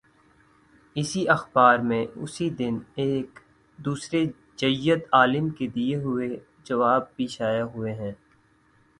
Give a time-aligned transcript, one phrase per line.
[0.95, 3.39] اسی اخبار میں، اسی دن، ایک
[3.77, 4.25] دوسرے
[4.55, 6.29] جید عالم کے دیے ہوئے
[6.63, 8.11] جواب بھی شائع ہوئے ہیں۔